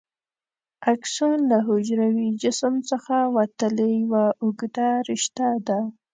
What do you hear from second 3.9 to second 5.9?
یوه اوږده رشته ده.